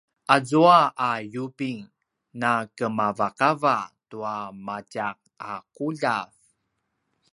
azua 0.35 0.79
a 1.09 1.11
yubing 1.33 1.81
nakemavakava 2.39 3.75
tua 4.09 4.35
matjak 4.65 5.17
a 5.49 5.53
’uljav 5.85 6.29